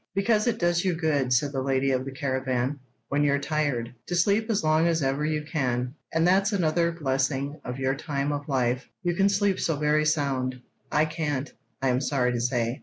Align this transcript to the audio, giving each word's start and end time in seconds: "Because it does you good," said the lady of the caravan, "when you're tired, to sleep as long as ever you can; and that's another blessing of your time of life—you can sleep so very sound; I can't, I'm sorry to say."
"Because 0.15 0.47
it 0.47 0.57
does 0.57 0.83
you 0.83 0.95
good," 0.95 1.31
said 1.31 1.51
the 1.51 1.61
lady 1.61 1.91
of 1.91 2.05
the 2.05 2.11
caravan, 2.11 2.79
"when 3.09 3.23
you're 3.23 3.37
tired, 3.37 3.93
to 4.07 4.15
sleep 4.15 4.49
as 4.49 4.63
long 4.63 4.87
as 4.87 5.03
ever 5.03 5.23
you 5.23 5.43
can; 5.43 5.93
and 6.11 6.27
that's 6.27 6.51
another 6.51 6.91
blessing 6.91 7.59
of 7.63 7.77
your 7.77 7.93
time 7.93 8.31
of 8.31 8.49
life—you 8.49 9.13
can 9.13 9.29
sleep 9.29 9.59
so 9.59 9.75
very 9.75 10.05
sound; 10.07 10.59
I 10.91 11.05
can't, 11.05 11.53
I'm 11.83 12.01
sorry 12.01 12.31
to 12.31 12.41
say." 12.41 12.79